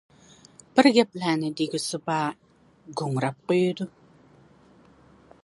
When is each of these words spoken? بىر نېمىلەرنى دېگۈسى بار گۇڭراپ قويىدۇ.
بىر 0.77 0.87
نېمىلەرنى 0.95 1.51
دېگۈسى 1.59 1.99
بار 2.07 2.33
گۇڭراپ 3.03 3.47
قويىدۇ. 3.53 3.89